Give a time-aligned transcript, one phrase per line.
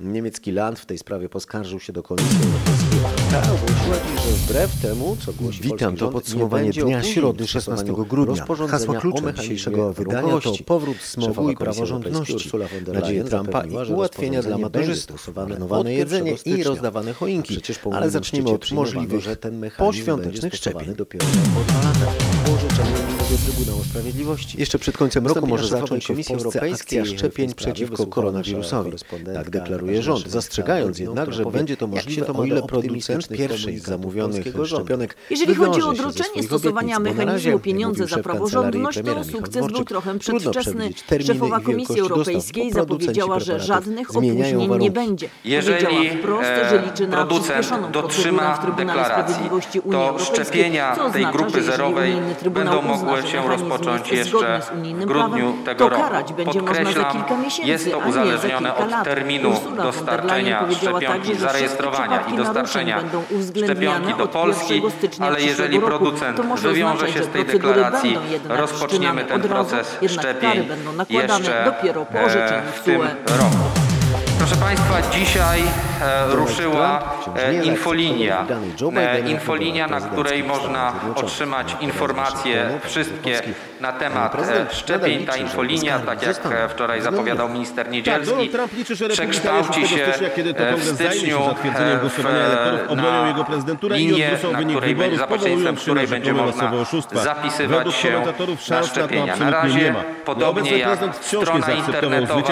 [0.00, 3.00] Niemiecki Land w tej sprawie poskarżył się do Komisji Europejskiej.
[3.30, 7.84] Ta ogłosiła dziś, że wbrew temu, co głosi Witam, to podsumowanie dnia środy w 16
[7.84, 8.44] stosowaniu grudnia.
[9.00, 12.50] kluczem mechanizmie dzisiejszego wydania to powrót smogu i praworządności,
[12.92, 15.30] nadzieje Trumpa i ułatwienia dla maturzystów,
[15.70, 17.54] od jedzenie 1 i rozdawane choinki.
[17.54, 19.24] Przecież Ale zacznijmy od możliwych
[19.78, 20.94] poświątecznych szczepień.
[20.94, 24.60] dopiero po dwa lata Trybunału Sprawiedliwości.
[24.60, 28.90] Jeszcze przed końcem roku może zacząć się w Polsce Europejskiej akcja szczepień przeciwko koronawirusowi.
[29.34, 33.82] Tak deklaruje rząd, zastrzegając jednak, że będzie to możliwe, to o ile producent pierwszej z
[33.82, 40.18] zamówionych szczepionek Jeżeli chodzi o odroczenie stosowania mechanizmu pieniądze za praworządność, to sukces był trochę
[40.18, 40.90] przedwczesny.
[41.26, 45.28] Szefowa Komisji Europejskiej zapowiedziała, że żadnych opóźnień nie będzie.
[45.44, 49.50] Jeżeli wprost, że e, liczy na producent przyspieszoną dotrzyma deklaracji,
[49.90, 52.16] to szczepienia tej grupy że zerowej
[52.50, 54.60] będą mogły że się rozpocząć jeszcze
[54.94, 56.34] w grudniu tego roku.
[56.44, 57.24] Podkreślam,
[57.64, 63.02] jest to uzależnione od terminu dostarczenia szczepionki, że zarejestrowania i dostarczenia
[63.64, 68.18] szczepionki do Polski, 1 stycznia ale jeżeli producent wywiąże się z tej deklaracji,
[68.48, 70.68] rozpoczniemy ten proces szczepień
[71.08, 73.64] jeszcze w tym roku.
[74.38, 75.62] Proszę Państwa, dzisiaj
[76.30, 78.46] ruszyła Trump wciąż e, infolinia.
[78.96, 83.40] E, Infolinia, na której można otrzymać informacje wszystkie
[83.80, 85.26] na temat e, szczepień.
[85.26, 88.50] Ta infolinia, tak jak e, wczoraj zapowiadał minister Niedzielski,
[89.12, 90.04] przekształci 6 się
[90.56, 91.38] e, w styczniu
[91.74, 93.32] e, w- na
[93.96, 96.70] linię, na której będzie- za pośrednictwem której będzie można
[97.24, 98.22] zapisywać się
[98.70, 99.36] na szczepienia.
[99.36, 102.42] Na razie, podobnie jak strona internetowa,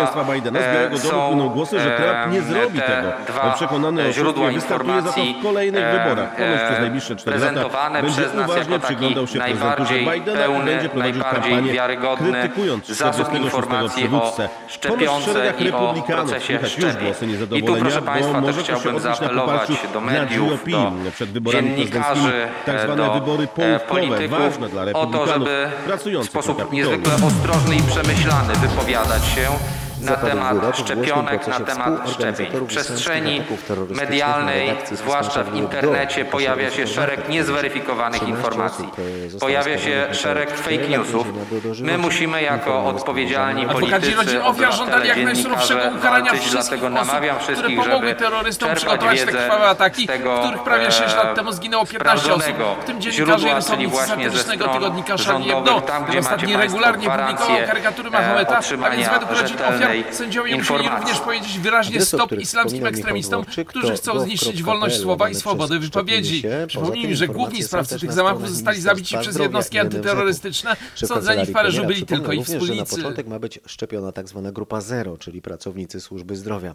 [0.61, 3.09] e, są, głosy, że Trump nie e, zrobi te tego.
[3.41, 6.35] Dwa Przekonany o źródła wystartuje za to informacji, w kolejnych e, wyborach.
[6.37, 10.21] Ponoć przez e, najbliższe 4 lata będzie przez nas uważnie przyglądał się prezydenturze Bidena i
[10.23, 14.49] pełny, będzie prowadził kampanię wiarygodny krytykując zasób 46 informacji o przywódcę.
[14.89, 18.61] Ponoć w szeregach republikanów słychać już głosy I tu, niezadowolenia, proszę bo Państwa, też może
[18.61, 20.71] to się chciałbym odbyć na zaapelować poparciu do dla mediów, GOP
[21.05, 25.27] do przed wyborami prezydenckimi, dziennikarzy, tak zwane wybory e, połówkowe, polityków ważne dla o to,
[25.27, 25.69] republikanów żeby
[26.23, 29.49] w sposób niezwykle ostrożny i przemyślany wypowiadać się
[30.03, 32.47] na temat szczepionek, na temat szczepień.
[32.53, 33.43] W przestrzeni
[33.91, 38.89] medialnej, zwłaszcza w internecie, pojawia się szereg niezweryfikowanych 13 informacji.
[39.37, 41.27] e, Pojawia się szereg fake newsów.
[41.81, 46.81] My musimy jako odpowiedzialni politycy, rodzin ofiar żądali jak obywatele, najsurowszego dziennikarze ukarania walczyć, wszystkich
[46.81, 50.91] dlatego namawiam wszystkich, żeby terrorystom czerpać przygotować te wiedzę ataki, z tego, w których prawie
[50.91, 55.81] 6 e, lat temu zginęło 15 osób, w tym dziennikarze ze satyrycznego tygodnika Charlie Hebdo,
[55.81, 59.57] tam, który gdzie macie ostatnio regularnie publikował karykatury e, Mahometa, a otrzymania więc według rodzin
[59.69, 61.01] ofiar rzetelnej sędziowie musieli informacji.
[61.01, 66.43] również powiedzieć wyraźnie stop islamskim ekstremistom, którzy chcą zniszczyć wolność słowa i swobodę wypowiedzi.
[66.67, 71.85] Przypomnijmy, tym że główni sprawcy tych zamachów zostali zabici przez jednostki antyterrorystyczne, sądzeni w Paryżu
[71.85, 72.97] byli tylko ich że na wspólnicy.
[72.97, 76.75] początek ma być szczepiona tak zwana grupa zero, czyli pracownicy służby zdrowia.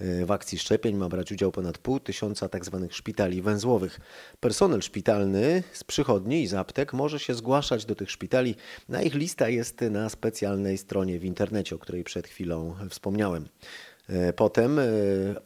[0.00, 4.00] E, W akcji szczepień ma brać udział ponad pół tysiąca tak zwanych szpitali węzłowych.
[4.40, 8.54] Personel szpitalny z przychodni i z aptek może się zgłaszać do tych szpitali.
[8.88, 12.47] Na ich lista jest na specjalnej stronie w internecie, o której przed chwilą
[12.90, 13.48] wspomniałem.
[14.08, 14.84] E, Potem e,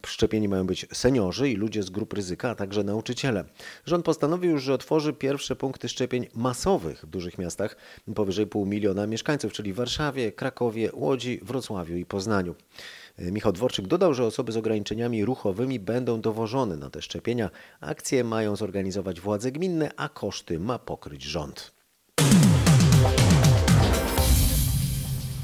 [0.06, 3.44] szczepieni mają być seniorzy i ludzie z grup ryzyka, a także nauczyciele.
[3.86, 7.76] Rząd postanowił że otworzy pierwsze punkty szczepień masowych w dużych miastach
[8.14, 12.54] powyżej pół miliona mieszkańców, czyli w Warszawie, Krakowie, Łodzi, Wrocławiu i Poznaniu.
[13.18, 17.50] E, Michał Dworczyk dodał, że osoby z ograniczeniami ruchowymi będą dowożone na te szczepienia.
[17.80, 21.81] Akcje mają zorganizować władze gminne, a koszty ma pokryć rząd.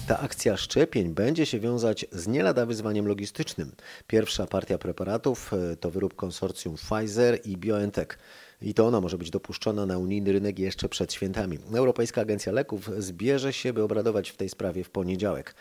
[0.09, 3.73] Ta akcja szczepień będzie się wiązać z nie lada wyzwaniem logistycznym.
[4.07, 8.19] Pierwsza partia preparatów e, to wyrób konsorcjum Pfizer i BioNTech.
[8.63, 11.59] I to ona może być dopuszczona na unijny rynek jeszcze przed świętami.
[11.75, 15.55] Europejska Agencja Leków zbierze się, by obradować w tej sprawie w poniedziałek.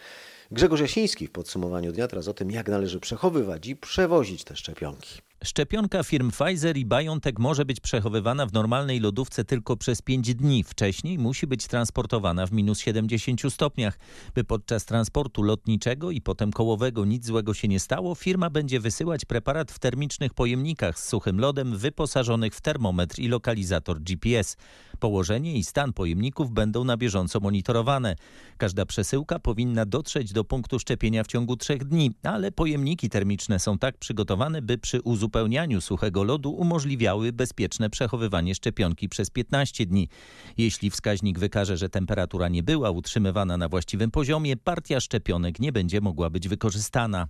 [0.52, 5.22] Grzegorz Jasiński w podsumowaniu dnia teraz o tym, jak należy przechowywać i przewozić te szczepionki.
[5.44, 10.64] Szczepionka firm Pfizer i BioNTech może być przechowywana w normalnej lodówce tylko przez 5 dni.
[10.64, 14.00] Wcześniej musi być transportowana w minus 70 stopniach.
[14.36, 19.26] By podczas transportu lotniczego i potem kołowego nic złego się nie stało, firma będzie wysyłać
[19.26, 24.58] preparat w termicznych pojemnikach z suchym lodem wyposażonych w termometr i lokalizator GPS.
[25.00, 28.16] Położenie i stan pojemników będą na bieżąco monitorowane.
[28.58, 33.78] Każda przesyłka powinna dotrzeć do punktu szczepienia w ciągu trzech dni, ale pojemniki termiczne są
[33.78, 40.10] tak przygotowane, by przy uzupełnianiu suchego lodu umożliwiały bezpieczne przechowywanie szczepionki przez 15 dni.
[40.58, 46.02] Jeśli wskaźnik wykaże, że temperatura nie była utrzymywana na właściwym poziomie, partia szczepionek nie będzie
[46.02, 47.28] mogła być wykorzystana.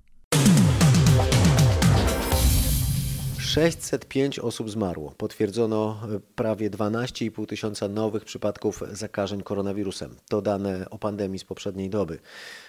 [3.47, 5.13] 605 osób zmarło.
[5.17, 10.15] Potwierdzono e, prawie 12,5 tysiąca nowych przypadków zakażeń koronawirusem.
[10.29, 12.19] To dane o pandemii z poprzedniej doby.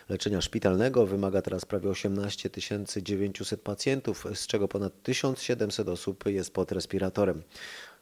[0.09, 2.51] Leczenia szpitalnego wymaga teraz prawie 18
[3.03, 7.43] 900 pacjentów, z czego ponad 1700 osób jest pod respiratorem.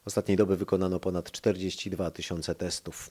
[0.05, 3.11] Ostatniej doby wykonano ponad 42 tysiące testów.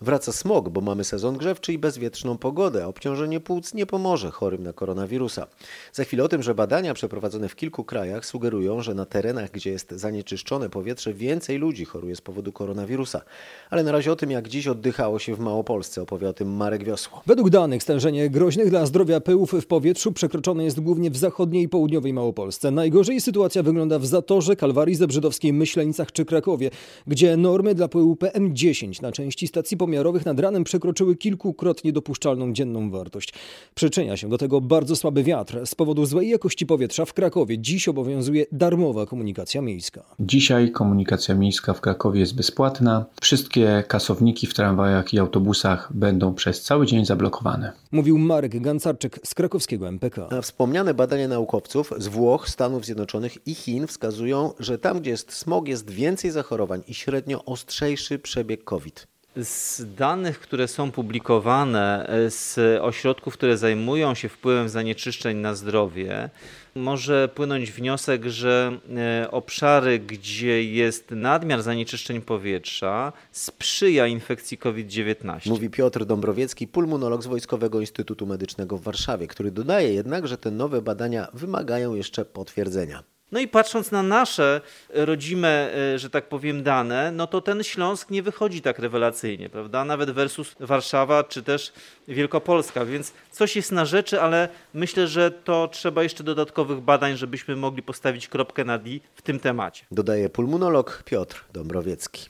[0.00, 2.86] Wraca smog, bo mamy sezon grzewczy i bezwietrzną pogodę.
[2.86, 5.46] Obciążenie płuc nie pomoże chorym na koronawirusa.
[5.92, 9.70] Za chwilę o tym, że badania przeprowadzone w kilku krajach sugerują, że na terenach, gdzie
[9.70, 13.22] jest zanieczyszczone powietrze, więcej ludzi choruje z powodu koronawirusa.
[13.70, 16.84] Ale na razie o tym, jak dziś oddychało się w Małopolsce, opowie o tym Marek
[16.84, 17.22] Wiosło.
[17.26, 21.68] Według danych stężenie groźnych dla zdrowia pyłów w powietrzu przekroczone jest głównie w zachodniej i
[21.68, 22.70] południowej Małopolsce.
[22.70, 26.70] Najgorzej sytuacja wygląda w Zatorze, Kalwarii Zebrzydowskiej, Myślenicach czy Krakowie,
[27.06, 32.90] gdzie normy dla pyłu PM10 na części stacji pomiarowych nad ranem przekroczyły kilkukrotnie dopuszczalną dzienną
[32.90, 33.34] wartość.
[33.74, 35.66] Przyczynia się do tego bardzo słaby wiatr.
[35.66, 40.02] Z powodu złej jakości powietrza w Krakowie dziś obowiązuje darmowa komunikacja miejska.
[40.20, 43.04] Dzisiaj komunikacja miejska w Krakowie jest bezpłatna.
[43.20, 47.72] Wszystkie kasowniki w tramwajach i autobusach będą przez cały dzień zablokowane.
[47.92, 50.28] Mówił Marek Gancarczyk z krakowskiego MPK.
[50.30, 55.32] A wspomniane badania naukowców z Włoch, Stanów Zjednoczonych i Chin wskazują, że tam, gdzie jest
[55.32, 59.06] smog, jest więcej zachorowań i średnio ostrzejszy przebieg COVID.
[59.42, 66.30] Z danych, które są publikowane z ośrodków, które zajmują się wpływem zanieczyszczeń na zdrowie,
[66.74, 75.50] może płynąć wniosek, że e, obszary, gdzie jest nadmiar zanieczyszczeń powietrza, sprzyja infekcji COVID-19.
[75.50, 80.50] Mówi Piotr Dąbrowiecki, pulmonolog z Wojskowego Instytutu Medycznego w Warszawie, który dodaje jednak, że te
[80.50, 83.17] nowe badania wymagają jeszcze potwierdzenia.
[83.32, 84.60] No i patrząc na nasze
[84.90, 89.84] rodzime, e, że tak powiem, dane, no to ten Śląsk nie wychodzi tak rewelacyjnie, prawda?
[89.84, 91.72] Nawet versus Warszawa czy też
[92.08, 97.56] Wielkopolska, więc coś jest na rzeczy, ale myślę, że to trzeba jeszcze dodatkowych badań, żebyśmy
[97.56, 99.86] mogli postawić kropkę nad i w tym temacie.
[99.90, 102.28] Dodaje pulmonolog Piotr Dąbrowiecki.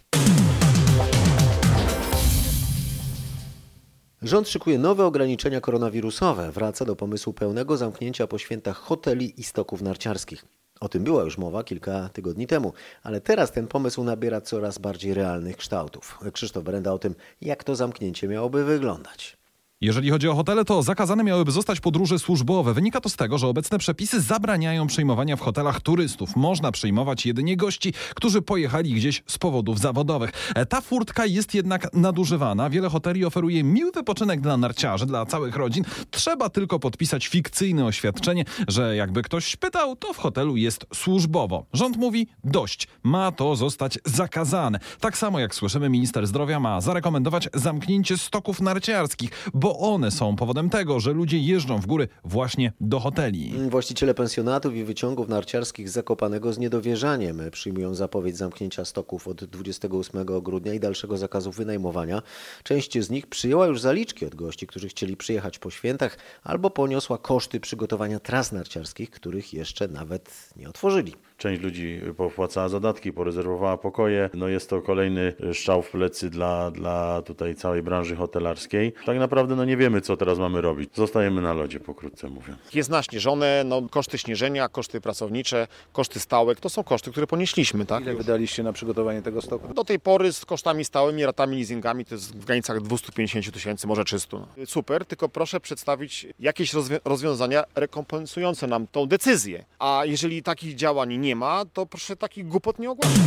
[4.22, 6.52] Rząd szykuje nowe ograniczenia koronawirusowe.
[6.52, 10.57] Wraca do pomysłu pełnego zamknięcia po świętach hoteli i stoków narciarskich.
[10.80, 12.72] O tym była już mowa kilka tygodni temu,
[13.02, 16.18] ale teraz ten pomysł nabiera coraz bardziej realnych kształtów.
[16.32, 19.36] Krzysztof Brenda o tym, jak to zamknięcie miałoby wyglądać.
[19.80, 22.74] Jeżeli chodzi o hotele, to zakazane miałyby zostać podróże służbowe.
[22.74, 26.36] Wynika to z tego, że obecne przepisy zabraniają przyjmowania w hotelach turystów.
[26.36, 30.52] Można przyjmować jedynie gości, którzy pojechali gdzieś z powodów zawodowych.
[30.54, 32.70] E, Ta furtka jest jednak nadużywana.
[32.70, 35.84] Wiele hoteli oferuje miły wypoczynek dla narciarzy, dla całych rodzin.
[36.10, 41.66] Trzeba tylko podpisać fikcyjne oświadczenie, że jakby ktoś pytał, to w hotelu jest służbowo.
[41.72, 42.88] Rząd mówi dość.
[43.02, 44.78] Ma to zostać zakazane.
[45.00, 50.70] Tak samo jak słyszymy, minister zdrowia ma zarekomendować zamknięcie stoków narciarskich, bo one są powodem
[50.70, 53.52] tego, że ludzie jeżdżą w góry właśnie do hoteli.
[53.70, 60.74] Właściciele pensjonatów i wyciągów narciarskich Zakopanego z niedowierzaniem przyjmują zapowiedź zamknięcia stoków od 28 grudnia
[60.74, 62.22] i dalszego zakazu wynajmowania.
[62.62, 67.18] Część z nich przyjęła już zaliczki od gości, którzy chcieli przyjechać po świętach albo poniosła
[67.18, 71.14] koszty przygotowania tras narciarskich, których jeszcze nawet nie otworzyli.
[71.38, 74.30] Część ludzi popłacała zadatki, porezerwowała pokoje.
[74.34, 78.92] No jest to kolejny strzał w plecy dla, dla tutaj całej branży hotelarskiej.
[79.06, 80.90] Tak naprawdę no nie wiemy, co teraz mamy robić.
[80.94, 82.58] Zostajemy na lodzie, pokrótce mówiąc.
[82.74, 87.86] Jest naśnieżone, no, koszty śnieżenia, koszty pracownicze, koszty stałek, to są koszty, które ponieśliśmy.
[87.86, 88.02] Tak?
[88.02, 89.74] Ile wydaliście na przygotowanie tego stoku?
[89.74, 94.04] Do tej pory z kosztami stałymi, ratami, leasingami to jest w granicach 250 tysięcy, może
[94.04, 94.36] 300.
[94.66, 99.64] Super, tylko proszę przedstawić jakieś rozwią- rozwiązania rekompensujące nam tą decyzję.
[99.78, 103.20] A jeżeli takich działań nie ma, to proszę takich głupot nie ogłaszać.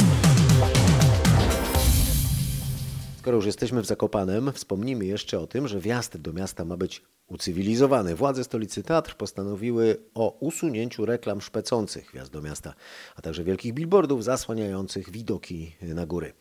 [3.19, 7.01] Skoro już jesteśmy w Zakopanem, wspomnijmy jeszcze o tym, że wjazd do miasta ma być
[7.27, 8.15] ucywilizowany.
[8.15, 12.73] Władze stolicy Tatr postanowiły o usunięciu reklam szpecących wjazd do miasta,
[13.15, 16.33] a także wielkich billboardów zasłaniających widoki na góry.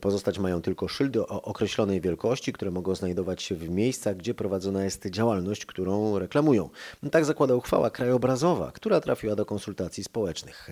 [0.00, 4.84] Pozostać mają tylko szyldy o określonej wielkości, które mogą znajdować się w miejscach, gdzie prowadzona
[4.84, 6.70] jest działalność, którą reklamują.
[7.10, 10.68] Tak zakłada uchwała krajobrazowa, która trafiła do konsultacji społecznych.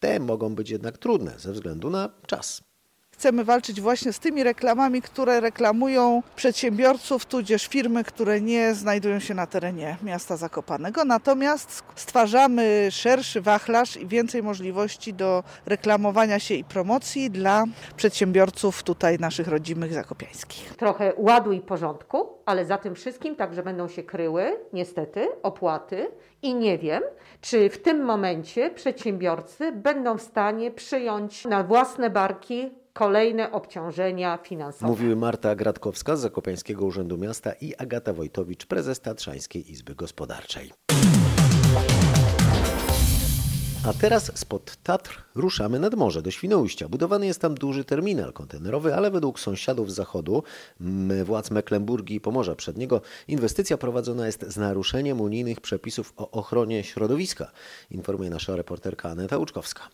[0.00, 2.67] Te mogą być jednak trudne ze względu na czas.
[3.18, 9.34] Chcemy walczyć właśnie z tymi reklamami, które reklamują przedsiębiorców, tudzież firmy, które nie znajdują się
[9.34, 11.04] na terenie miasta Zakopanego.
[11.04, 17.64] Natomiast stwarzamy szerszy wachlarz i więcej możliwości do reklamowania się i promocji dla
[17.96, 20.76] przedsiębiorców tutaj naszych rodzimych zakopiańskich.
[20.76, 26.10] Trochę ładu i porządku, ale za tym wszystkim także będą się kryły, niestety, opłaty
[26.42, 27.02] i nie wiem,
[27.40, 34.86] czy w tym momencie przedsiębiorcy będą w stanie przyjąć na własne barki kolejne obciążenia finansowe.
[34.86, 40.72] Mówiły Marta Gratkowska z Zakopiańskiego Urzędu Miasta i Agata Wojtowicz, prezes Tatrzańskiej Izby Gospodarczej.
[43.86, 46.88] A teraz spod Tatr ruszamy nad morze do Świnoujścia.
[46.88, 50.42] Budowany jest tam duży terminal kontenerowy, ale według sąsiadów z zachodu,
[51.24, 57.50] władz Mecklenburgii i Pomorza Przedniego, inwestycja prowadzona jest z naruszeniem unijnych przepisów o ochronie środowiska,
[57.90, 59.88] informuje nasza reporterka Aneta Łuczkowska.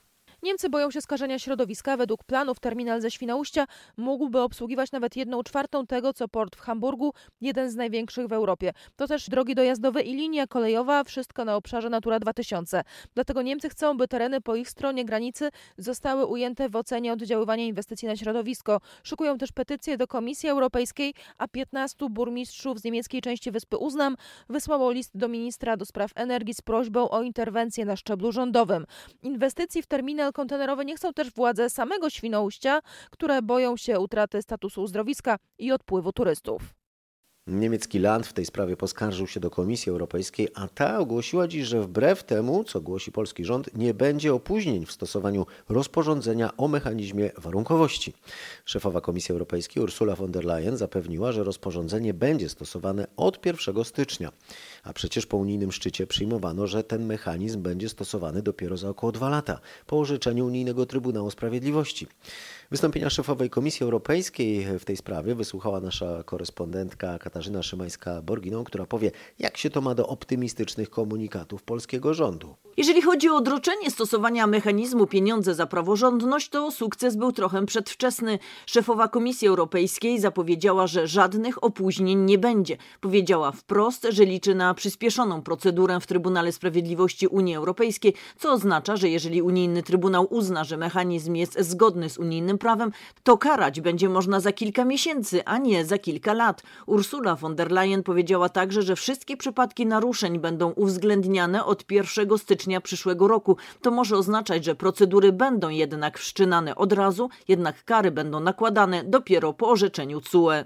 [0.44, 1.96] Niemcy boją się skażenia środowiska.
[1.96, 7.12] Według planów terminal ze Świnoujścia mógłby obsługiwać nawet jedną czwartą tego, co port w Hamburgu,
[7.40, 8.72] jeden z największych w Europie.
[8.96, 12.82] To też drogi dojazdowe i linia kolejowa, wszystko na obszarze Natura 2000.
[13.14, 18.08] Dlatego Niemcy chcą, by tereny po ich stronie granicy zostały ujęte w ocenie oddziaływania inwestycji
[18.08, 18.80] na środowisko.
[19.02, 24.16] Szykują też petycję do Komisji Europejskiej, a 15 burmistrzów z niemieckiej części wyspy Uznam
[24.48, 28.86] wysłało list do ministra do spraw energii z prośbą o interwencję na szczeblu rządowym.
[29.22, 34.82] Inwestycji w terminal kontenerowy nie chcą też władze samego Świnoujścia, które boją się utraty statusu
[34.82, 36.83] uzdrowiska i odpływu turystów.
[37.46, 41.80] Niemiecki Land w tej sprawie poskarżył się do Komisji Europejskiej, a ta ogłosiła dziś, że
[41.80, 48.12] wbrew temu, co głosi polski rząd, nie będzie opóźnień w stosowaniu rozporządzenia o mechanizmie warunkowości.
[48.64, 54.32] Szefowa Komisji Europejskiej Ursula von der Leyen zapewniła, że rozporządzenie będzie stosowane od 1 stycznia.
[54.82, 59.28] A przecież po unijnym szczycie przyjmowano, że ten mechanizm będzie stosowany dopiero za około dwa
[59.28, 62.06] lata, po orzeczeniu Unijnego Trybunału Sprawiedliwości.
[62.70, 69.56] Wystąpienia szefowej Komisji Europejskiej w tej sprawie wysłuchała nasza korespondentka Katarzyna Szymańska-Borginą, która powie, jak
[69.56, 72.54] się to ma do optymistycznych komunikatów polskiego rządu.
[72.76, 78.38] Jeżeli chodzi o odroczenie stosowania mechanizmu pieniądze za praworządność, to sukces był trochę przedwczesny.
[78.66, 82.76] Szefowa Komisji Europejskiej zapowiedziała, że żadnych opóźnień nie będzie.
[83.00, 89.08] Powiedziała wprost, że liczy na przyspieszoną procedurę w Trybunale Sprawiedliwości Unii Europejskiej, co oznacza, że
[89.08, 92.18] jeżeli unijny Trybunał uzna, że mechanizm jest zgodny z
[92.54, 92.92] unijnym prawem,
[93.22, 96.62] to karać będzie można za kilka miesięcy, a nie za kilka lat.
[96.86, 102.80] Ursula von der Leyen powiedziała także, że wszystkie przypadki naruszeń będą uwzględniane od 1 stycznia
[102.80, 103.56] przyszłego roku.
[103.82, 109.52] To może oznaczać, że procedury będą jednak wszczynane od razu, jednak kary będą nakładane dopiero
[109.52, 110.64] po orzeczeniu CUE.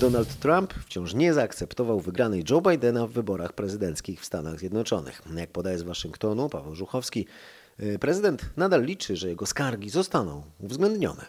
[0.00, 5.22] Donald Trump wciąż nie zaakceptował wygranej Joe Bidena w wyborach prezydenckich w Stanach Zjednoczonych.
[5.36, 7.26] Jak podaje z Waszyngtonu Paweł Żuchowski,
[8.00, 11.26] prezydent nadal liczy, że jego skargi zostaną uwzględnione.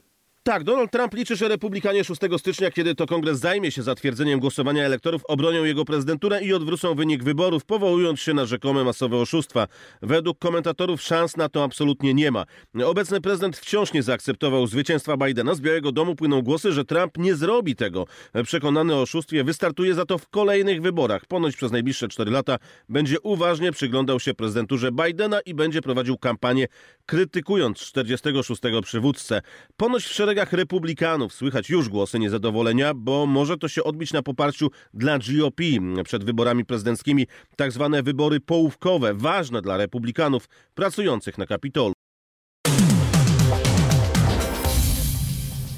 [0.47, 4.85] Tak, Donald Trump liczy, że republikanie 6 stycznia, kiedy to kongres zajmie się zatwierdzeniem głosowania
[4.85, 9.67] elektorów, obronią jego prezydenturę i odwrócą wynik wyborów, powołując się na rzekome masowe oszustwa.
[10.01, 12.45] Według komentatorów szans na to absolutnie nie ma.
[12.85, 15.55] Obecny prezydent wciąż nie zaakceptował zwycięstwa Bidena.
[15.55, 18.05] Z Białego Domu płyną głosy, że Trump nie zrobi tego.
[18.43, 21.25] Przekonany o oszustwie wystartuje za to w kolejnych wyborach.
[21.25, 22.57] Ponoć przez najbliższe 4 lata
[22.89, 26.67] będzie uważnie przyglądał się prezydenturze Bidena i będzie prowadził kampanię
[27.05, 29.41] krytykując 46 przywódcę.
[29.77, 34.69] Ponoć w szeregach republikanów słychać już głosy niezadowolenia, bo może to się odbić na poparciu
[34.93, 35.61] dla GOP
[36.03, 41.96] przed wyborami prezydenckimi, tak zwane wybory połówkowe, ważne dla republikanów pracujących na Kapitolu.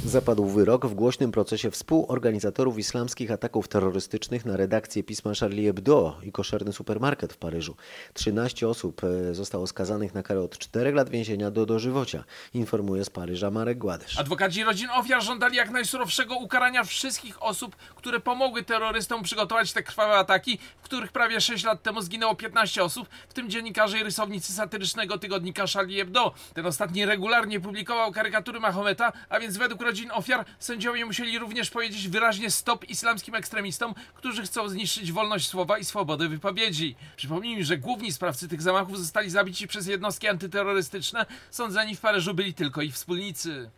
[0.10, 6.32] Zapadł wyrok w głośnym procesie współorganizatorów islamskich ataków terrorystycznych na redakcję pisma Charlie Hebdo i
[6.32, 7.76] koszerny supermarket w Paryżu.
[8.14, 12.24] 13 osób e, zostało skazanych na karę od 4 lat więzienia do dożywocia,
[12.54, 14.20] informuje z Paryża Marek Gładysz.
[14.20, 20.14] Adwokaci rodzin ofiar żądali jak najsurowszego ukarania wszystkich osób, które pomogły terrorystom przygotować te krwawe
[20.14, 24.54] ataki, w których prawie 6 lat temu zginęło 15 osób, w tym dziennikarze i rysownicy
[24.54, 26.34] satyrycznego tygodnika Charlie Hebdo.
[26.54, 32.08] Ten ostatni regularnie publikował karykatury Mahometa, a więc według rodzin ofiar sędziowie musieli również powiedzieć
[32.08, 36.96] wyraźnie stop islamskim ekstremistom, którzy chcą zniszczyć wolność słowa i swobodę wypowiedzi.
[37.16, 42.54] Przypomnijmy, że główni sprawcy tych zamachów zostali zabici przez jednostki antyterrorystyczne, sądzeni w Paryżu byli
[42.54, 43.70] tylko ich wspólnicy.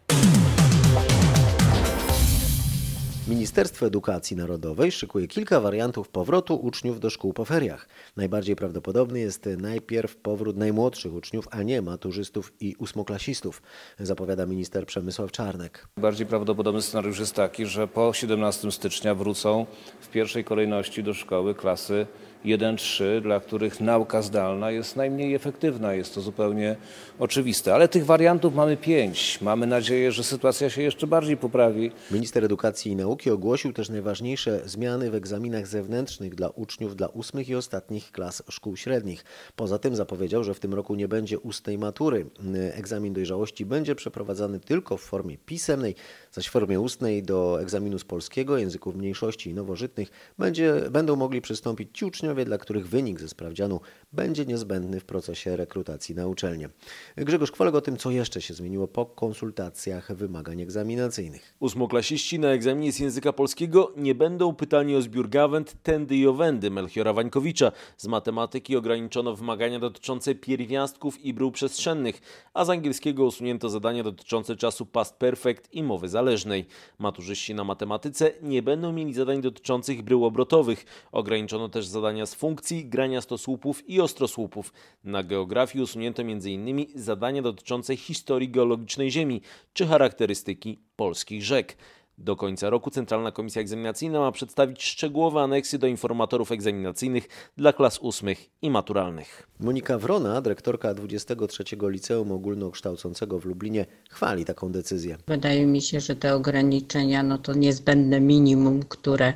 [3.27, 7.87] Ministerstwo Edukacji Narodowej szykuje kilka wariantów powrotu uczniów do szkół po feriach.
[8.15, 13.61] Najbardziej prawdopodobny jest najpierw powrót najmłodszych uczniów, a nie maturzystów i ósmoklasistów,
[13.99, 15.87] zapowiada minister Przemysław Czarnek.
[15.97, 19.65] Bardziej prawdopodobny scenariusz jest taki, że po 17 stycznia wrócą
[20.01, 22.07] w pierwszej kolejności do szkoły klasy
[22.45, 25.93] 1-3, dla których nauka zdalna jest najmniej efektywna.
[25.93, 26.75] Jest to zupełnie
[27.19, 27.73] oczywiste.
[27.73, 29.41] Ale tych wariantów mamy pięć.
[29.41, 31.91] Mamy nadzieję, że sytuacja się jeszcze bardziej poprawi.
[32.11, 37.49] Minister Edukacji i Nauki ogłosił też najważniejsze zmiany w egzaminach zewnętrznych dla uczniów dla ósmych
[37.49, 39.23] i ostatnich klas szkół średnich.
[39.55, 42.25] Poza tym zapowiedział, że w tym roku nie będzie ustnej matury.
[42.73, 45.95] Egzamin dojrzałości będzie przeprowadzany tylko w formie pisemnej,
[46.31, 51.41] zaś w formie ustnej do egzaminu z polskiego, języków mniejszości i nowożytnych będzie, będą mogli
[51.41, 53.79] przystąpić ci uczniowie, dla których wynik ze sprawdzianu
[54.13, 56.69] będzie niezbędny w procesie rekrutacji na uczelnię.
[57.15, 61.55] Grzegorz Kwolek o tym, co jeszcze się zmieniło po konsultacjach wymagań egzaminacyjnych.
[61.59, 66.71] Ósmoklasiści na egzaminie z języka polskiego nie będą pytani o zbiór gawęd, tędy i owędy
[66.71, 67.71] Melchiora Wańkowicza.
[67.97, 72.21] Z matematyki ograniczono wymagania dotyczące pierwiastków i brył przestrzennych,
[72.53, 76.65] a z angielskiego usunięto zadania dotyczące czasu past perfect i mowy zależnej.
[76.99, 80.85] Maturzyści na matematyce nie będą mieli zadań dotyczących brył obrotowych.
[81.11, 84.73] Ograniczono też zadania z funkcji, grania stosłupów i ostrosłupów.
[85.03, 86.85] Na geografii usunięto m.in.
[86.95, 89.41] zadania dotyczące historii geologicznej Ziemi
[89.73, 91.77] czy charakterystyki polskich rzek.
[92.23, 97.99] Do końca roku Centralna Komisja Egzaminacyjna ma przedstawić szczegółowe aneksy do informatorów egzaminacyjnych dla klas
[97.99, 99.47] ósmych i maturalnych.
[99.59, 105.17] Monika Wrona, dyrektorka 23 Liceum Ogólnokształcącego w Lublinie, chwali taką decyzję.
[105.27, 109.33] Wydaje mi się, że te ograniczenia no to niezbędne minimum, które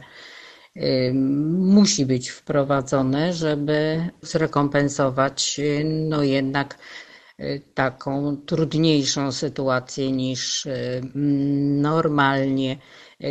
[0.77, 1.13] y,
[1.60, 6.77] musi być wprowadzone, żeby zrekompensować y, no jednak
[7.74, 10.68] taką trudniejszą sytuację niż
[11.82, 12.77] normalnie,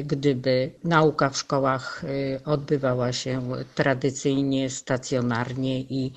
[0.04, 2.02] gdyby nauka w szkołach
[2.44, 3.42] odbywała się
[3.74, 6.12] tradycyjnie, stacjonarnie i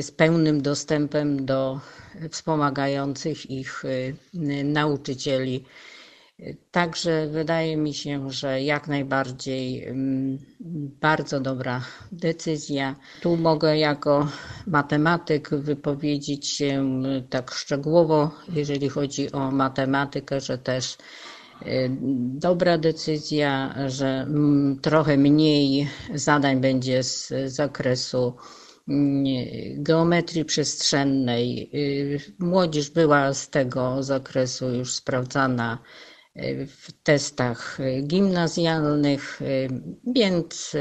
[0.00, 1.80] z pełnym dostępem do
[2.30, 3.82] wspomagających ich
[4.64, 5.64] nauczycieli.
[6.70, 10.38] Także wydaje mi się, że jak najbardziej mm,
[11.00, 12.96] bardzo dobra decyzja.
[13.20, 14.28] Tu mogę jako
[14.66, 20.96] matematyk wypowiedzieć się tak szczegółowo, jeżeli chodzi o matematykę, że też
[21.62, 21.90] y,
[22.34, 28.34] dobra decyzja, że mm, trochę mniej zadań będzie z zakresu
[28.88, 29.24] mm,
[29.82, 31.70] geometrii przestrzennej.
[31.74, 35.78] Y, Młodzież była z tego zakresu już sprawdzana
[36.66, 39.40] w testach gimnazjalnych,
[40.14, 40.76] więc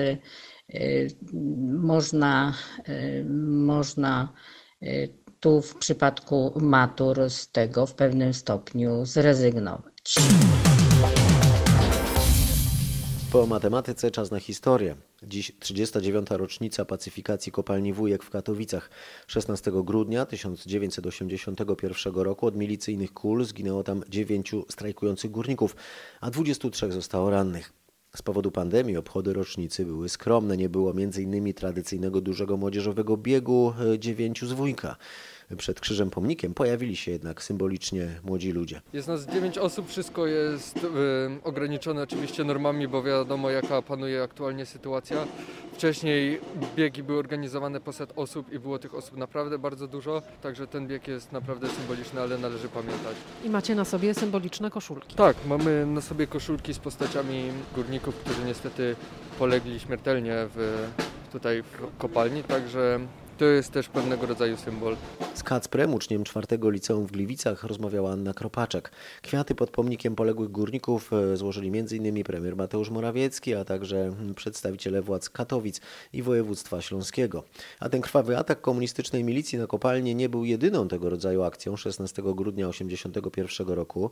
[1.67, 2.53] można,
[3.39, 4.34] można
[5.39, 10.15] tu w przypadku matur z tego w pewnym stopniu zrezygnować.
[13.31, 14.95] Po matematyce czas na historię.
[15.23, 16.27] Dziś 39.
[16.29, 18.89] rocznica pacyfikacji kopalni Wujek w Katowicach.
[19.27, 25.75] 16 grudnia 1981 roku od milicyjnych kul zginęło tam dziewięciu strajkujących górników,
[26.21, 27.73] a 23 zostało rannych.
[28.15, 30.57] Z powodu pandemii obchody rocznicy były skromne.
[30.57, 31.53] Nie było m.in.
[31.53, 34.95] tradycyjnego dużego młodzieżowego biegu e, dziewięciu z Wujka.
[35.57, 38.81] Przed krzyżem pomnikiem pojawili się jednak symbolicznie młodzi ludzie.
[38.93, 40.79] Jest nas 9 osób, wszystko jest y,
[41.43, 45.27] ograniczone oczywiście normami, bo wiadomo jaka panuje aktualnie sytuacja.
[45.73, 46.41] Wcześniej
[46.75, 50.87] biegi były organizowane po set osób i było tych osób naprawdę bardzo dużo, także ten
[50.87, 53.15] bieg jest naprawdę symboliczny, ale należy pamiętać.
[53.45, 55.15] I macie na sobie symboliczne koszulki.
[55.15, 57.43] Tak, mamy na sobie koszulki z postaciami
[57.75, 58.95] górników, którzy niestety
[59.39, 60.87] polegli śmiertelnie w,
[61.31, 62.99] tutaj w kopalni, także
[63.41, 64.95] to jest też pewnego rodzaju symbol.
[65.34, 68.91] Z Kacprem, uczniem czwartego liceum w Gliwicach, rozmawiała Anna Kropaczek.
[69.21, 72.23] Kwiaty pod pomnikiem poległych górników e, złożyli m.in.
[72.23, 75.82] premier Mateusz Morawiecki, a także przedstawiciele władz Katowic
[76.13, 77.43] i województwa śląskiego.
[77.80, 81.77] A ten krwawy atak komunistycznej milicji na kopalnię nie był jedyną tego rodzaju akcją.
[81.77, 84.12] 16 grudnia 1981 roku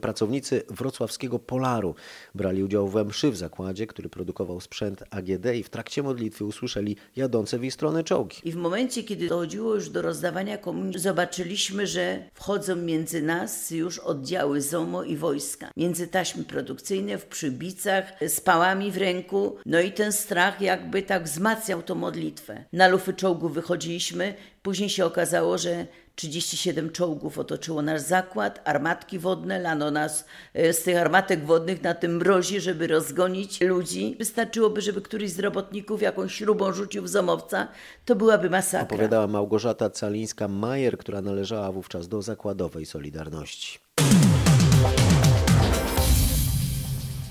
[0.00, 1.94] pracownicy wrocławskiego Polaru
[2.34, 6.96] brali udział we mszy w zakładzie, który produkował sprzęt AGD i w trakcie modlitwy usłyszeli
[7.16, 8.36] jadące w ich stronę czołgi.
[8.70, 15.02] Momencie, kiedy dochodziło już do rozdawania komunii, zobaczyliśmy, że wchodzą między nas już oddziały ZOMO
[15.02, 15.70] i wojska.
[15.76, 19.56] Między taśmy produkcyjne, w przybicach, z pałami w ręku.
[19.66, 22.64] No i ten strach jakby tak wzmacniał tą modlitwę.
[22.72, 29.58] Na lufy czołgu wychodziliśmy, później się okazało, że 37 czołgów otoczyło nasz zakład, armatki wodne,
[29.58, 34.16] lano nas e, z tych armatek wodnych na tym mrozie, żeby rozgonić ludzi.
[34.18, 37.68] Wystarczyłoby, żeby któryś z robotników jakąś śrubą rzucił w zomowca,
[38.04, 38.82] to byłaby masakra.
[38.82, 43.78] Opowiadała Małgorzata Calińska-Majer, która należała wówczas do zakładowej Solidarności.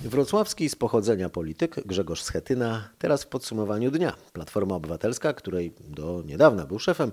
[0.03, 4.13] Wrocławski z pochodzenia polityk Grzegorz Schetyna teraz w podsumowaniu dnia.
[4.33, 7.12] Platforma Obywatelska, której do niedawna był szefem,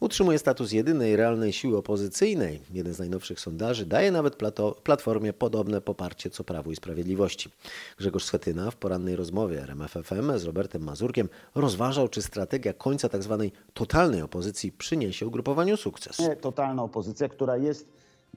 [0.00, 2.60] utrzymuje status jedynej realnej siły opozycyjnej.
[2.72, 4.36] Jeden z najnowszych sondaży daje nawet
[4.82, 7.50] Platformie podobne poparcie co Prawu i Sprawiedliwości.
[7.98, 13.50] Grzegorz Schetyna w porannej rozmowie RMFFM z Robertem Mazurkiem rozważał, czy strategia końca tzw.
[13.52, 16.16] Tak totalnej opozycji przyniesie ugrupowaniu sukces.
[16.40, 17.88] Totalna opozycja, która jest,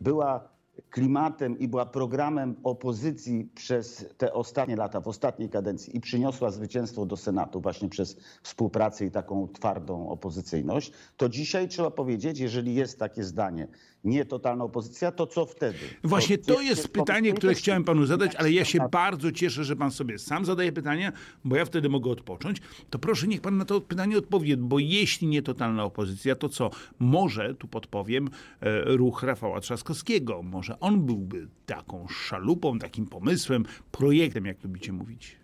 [0.01, 0.58] była
[0.89, 7.05] klimatem i była programem opozycji przez te ostatnie lata, w ostatniej kadencji i przyniosła zwycięstwo
[7.05, 12.99] do Senatu właśnie przez współpracę i taką twardą opozycyjność, to dzisiaj trzeba powiedzieć, jeżeli jest
[12.99, 13.67] takie zdanie,
[14.03, 15.77] nie totalna opozycja, to co wtedy?
[16.03, 19.75] Właśnie to, to jest pytanie, które chciałem panu zadać, ale ja się bardzo cieszę, że
[19.75, 21.11] pan sobie sam zadaje pytania,
[21.45, 22.61] bo ja wtedy mogę odpocząć.
[22.89, 26.69] To proszę, niech pan na to pytanie odpowie, bo jeśli nie totalna opozycja, to co?
[26.99, 28.29] Może, tu podpowiem,
[28.61, 30.43] e, ruch Rafała Trzaskowskiego.
[30.43, 35.37] Może on byłby taką szalupą, takim pomysłem, projektem, jak lubicie mówić.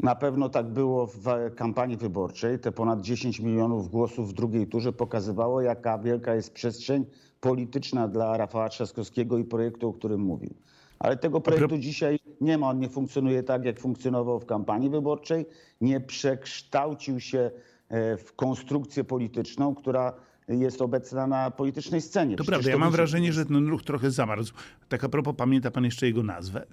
[0.00, 2.58] Na pewno tak było w kampanii wyborczej.
[2.58, 7.04] Te ponad 10 milionów głosów w drugiej turze pokazywało, jaka wielka jest przestrzeń
[7.40, 10.54] polityczna dla Rafała Trzaskowskiego i projektu, o którym mówił.
[10.98, 12.68] Ale tego projektu dzisiaj nie ma.
[12.68, 15.46] On nie funkcjonuje tak, jak funkcjonował w kampanii wyborczej.
[15.80, 17.50] Nie przekształcił się
[17.88, 20.12] e, w konstrukcję polityczną, która
[20.48, 22.36] jest obecna na politycznej scenie.
[22.36, 24.54] To Przecież prawda, ja mam widzi- wrażenie, że ten ruch trochę zamarzł.
[24.88, 26.66] Tak a propos, pamięta pan jeszcze jego nazwę?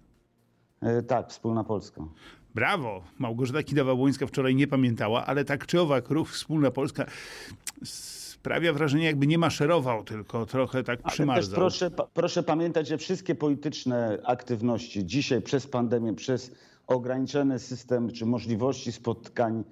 [0.82, 2.02] E, Tak, Wspólna Polska.
[2.56, 3.04] Brawo!
[3.20, 7.06] Małgorzata Kidawa-Błońska wczoraj nie pamiętała, ale tak czy owak ruch Wspólna Polska
[7.84, 11.56] sprawia wrażenie, jakby nie maszerował, tylko trochę tak Ale też przymarzał.
[11.56, 16.52] proszę, proszę pamiętać, że wszystkie polityczne aktywności dzisiaj przez pandemię, przez
[16.88, 19.64] ograniczony system czy możliwości spotkań,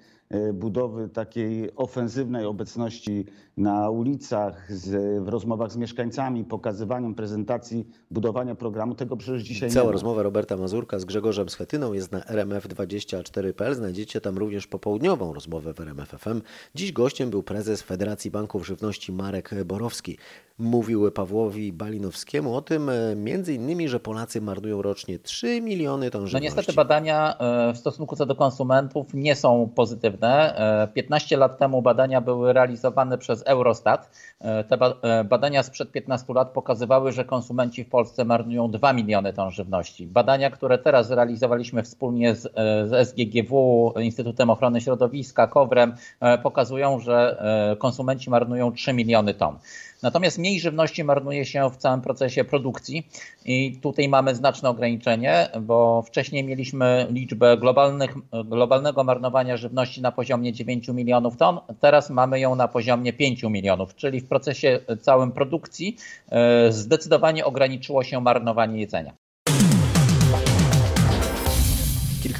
[0.53, 3.25] budowy takiej ofensywnej obecności
[3.57, 4.89] na ulicach, z,
[5.23, 9.91] w rozmowach z mieszkańcami, pokazywaniem prezentacji, budowania programu, tego przecież dzisiaj nie Cała ma.
[9.91, 13.75] rozmowa Roberta Mazurka z Grzegorzem Schetyną jest na rmf24.pl.
[13.75, 16.41] Znajdziecie tam również popołudniową rozmowę w RMF FM.
[16.75, 20.17] Dziś gościem był prezes Federacji Banków Żywności Marek Borowski.
[20.59, 26.21] Mówił Pawłowi Balinowskiemu o tym e, między innymi, że Polacy marnują rocznie 3 miliony ton
[26.21, 26.43] No żywności.
[26.43, 30.20] niestety badania e, w stosunku co do konsumentów nie są pozytywne.
[30.27, 34.09] E, 15 lat temu badania były realizowane przez Eurostat.
[34.39, 39.33] E, Te e, badania sprzed 15 lat pokazywały, że konsumenci w Polsce marnują 2 miliony
[39.33, 40.07] ton żywności.
[40.07, 42.49] Badania, które teraz zrealizowaliśmy wspólnie z, e,
[42.87, 45.93] z SGGW, Instytutem Ochrony Środowiska, KOWRem,
[46.43, 47.43] pokazują, że
[47.79, 49.57] konsumenci marnują 3 miliony ton.
[50.01, 53.07] Natomiast mniej żywności marnuje się w całym procesie produkcji
[53.45, 60.53] i tutaj mamy znaczne ograniczenie, bo wcześniej mieliśmy liczbę globalnych, globalnego marnowania żywności na poziomie
[60.53, 65.97] 9 milionów ton, teraz mamy ją na poziomie 5 milionów, czyli w procesie całym produkcji
[66.29, 69.13] e, zdecydowanie ograniczyło się marnowanie jedzenia.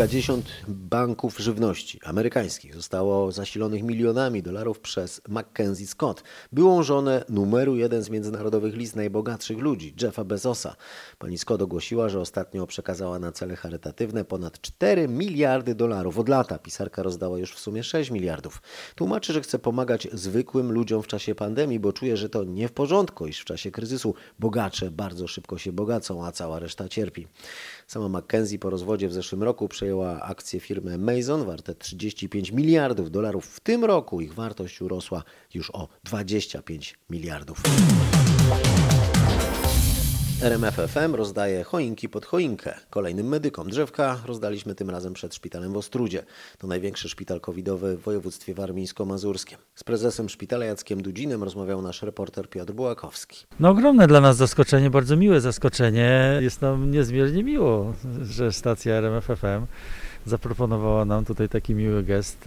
[0.02, 8.04] Kilkadziesiąt banków żywności amerykańskich zostało zasilonych milionami dolarów przez Mackenzie Scott, byłą żonę numeru jeden
[8.04, 10.76] z międzynarodowych list najbogatszych ludzi, Jeffa Bezosa.
[11.18, 16.20] Pani Scott ogłosiła, że ostatnio przekazała na cele charytatywne ponad 4 miliardy dolarów.
[16.20, 18.62] Od lata pisarka rozdała już w sumie 6 miliardów.
[18.96, 22.72] Tłumaczy, że chce pomagać zwykłym ludziom w czasie pandemii, bo czuje, że to nie w
[22.72, 27.28] porządku, iż w czasie kryzysu bogacze bardzo szybko się bogacą, a cała reszta cierpi.
[27.88, 33.46] Sama Mackenzie po rozwodzie w zeszłym roku przejęła akcje firmy Mason warte 35 miliardów dolarów.
[33.46, 35.24] W tym roku ich wartość urosła
[35.54, 37.62] już o 25 miliardów.
[40.44, 42.74] RMF FM rozdaje choinki pod choinkę.
[42.90, 46.24] Kolejnym medykom drzewka rozdaliśmy tym razem przed szpitalem w Ostrudzie.
[46.58, 49.58] To największy szpital covidowy w województwie warmińsko-mazurskim.
[49.76, 53.46] Z prezesem szpitala Jackiem Dudzinem rozmawiał nasz reporter Piotr Bułakowski.
[53.60, 56.40] No ogromne dla nas zaskoczenie, bardzo miłe zaskoczenie.
[56.42, 59.66] Jest nam niezmiernie miło, że stacja RMF FM
[60.26, 62.46] zaproponowała nam tutaj taki miły gest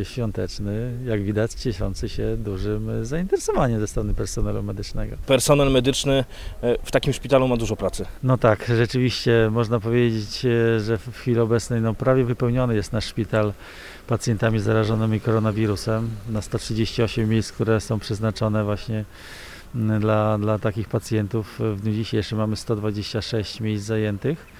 [0.00, 5.16] e, świąteczny, jak widać cieszący się dużym zainteresowaniem ze strony personelu medycznego.
[5.26, 6.24] Personel medyczny
[6.62, 8.06] e, w takim szpitalu ma dużo pracy.
[8.22, 13.04] No tak, rzeczywiście można powiedzieć, e, że w chwili obecnej no, prawie wypełniony jest nasz
[13.04, 13.52] szpital
[14.06, 16.10] pacjentami zarażonymi koronawirusem.
[16.28, 19.04] Na 138 miejsc, które są przeznaczone właśnie
[19.74, 21.60] mm, dla, dla takich pacjentów.
[21.60, 24.53] W dniu dzisiejszym mamy 126 miejsc zajętych.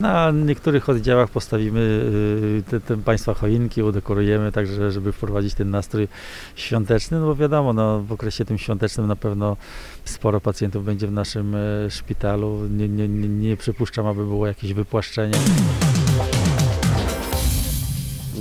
[0.00, 5.70] Na niektórych oddziałach postawimy y, te, te Państwa choinki, udekorujemy tak, że- żeby wprowadzić ten
[5.70, 6.08] nastrój
[6.56, 9.56] świąteczny, no bo wiadomo, no, w okresie tym świątecznym na pewno
[10.04, 12.68] sporo pacjentów będzie w naszym e, szpitalu.
[12.70, 15.38] Nie, nie, nie, nie przypuszczam, aby było jakieś wypłaszczenie.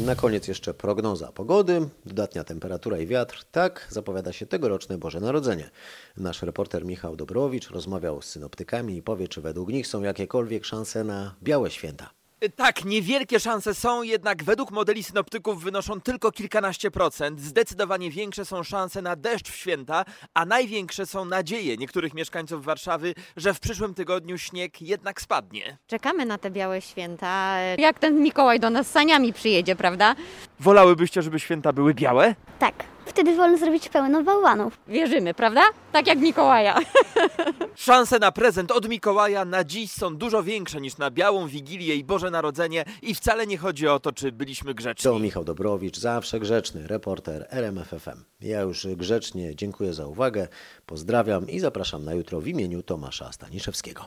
[0.05, 3.43] Na koniec jeszcze prognoza pogody, dodatnia temperatura i wiatr.
[3.51, 5.69] Tak zapowiada się tegoroczne Boże Narodzenie.
[6.17, 11.03] Nasz reporter Michał Dobrowicz rozmawiał z synoptykami i powie, czy według nich są jakiekolwiek szanse
[11.03, 12.09] na białe święta.
[12.55, 17.39] Tak, niewielkie szanse są, jednak według modeli synoptyków wynoszą tylko kilkanaście procent.
[17.41, 23.13] Zdecydowanie większe są szanse na deszcz w święta, a największe są nadzieje niektórych mieszkańców Warszawy,
[23.37, 25.77] że w przyszłym tygodniu śnieg jednak spadnie.
[25.87, 27.59] Czekamy na te białe święta.
[27.77, 30.15] Jak ten Mikołaj do nas saniami przyjedzie, prawda?
[30.59, 32.35] Wolałybyście, żeby święta były białe?
[32.59, 32.94] Tak.
[33.05, 34.77] Wtedy wolno zrobić pełno bałwanów.
[34.87, 35.61] Wierzymy, prawda?
[35.91, 36.79] Tak jak Mikołaja.
[37.75, 42.03] Szanse na prezent od Mikołaja na dziś są dużo większe niż na Białą Wigilię i
[42.03, 45.11] Boże Narodzenie i wcale nie chodzi o to, czy byliśmy grzeczni.
[45.11, 48.23] To Michał Dobrowicz, zawsze grzeczny, reporter RMFFM.
[48.41, 50.47] Ja już grzecznie dziękuję za uwagę,
[50.85, 54.05] pozdrawiam i zapraszam na jutro w imieniu Tomasza Staniszewskiego.